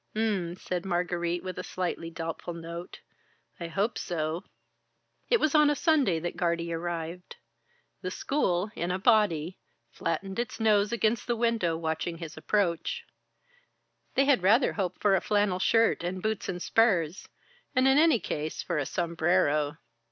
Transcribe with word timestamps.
"Um," 0.15 0.55
said 0.55 0.83
Margarite, 0.83 1.43
with 1.43 1.59
a 1.59 1.63
slightly 1.63 2.09
doubtful 2.09 2.55
note. 2.55 3.01
"I 3.59 3.67
hope 3.67 3.99
so." 3.99 4.43
It 5.29 5.39
was 5.39 5.53
on 5.53 5.69
a 5.69 5.75
Sunday 5.75 6.17
that 6.21 6.35
Guardie 6.35 6.73
arrived. 6.73 7.35
The 8.01 8.09
school 8.09 8.71
in 8.75 8.89
a 8.89 8.97
body 8.97 9.59
flattened 9.91 10.39
its 10.39 10.59
nose 10.59 10.91
against 10.91 11.27
the 11.27 11.35
window 11.35 11.77
watching 11.77 12.17
his 12.17 12.35
approach. 12.35 13.03
They 14.15 14.25
had 14.25 14.41
rather 14.41 14.73
hoped 14.73 14.99
for 14.99 15.15
a 15.15 15.21
flannel 15.21 15.59
shirt 15.59 16.03
and 16.03 16.19
boots 16.19 16.49
and 16.49 16.59
spurs, 16.63 17.27
and, 17.75 17.87
in 17.87 17.99
any 17.99 18.19
case, 18.19 18.63
for 18.63 18.79
a 18.79 18.87
sombrero. 18.87 19.77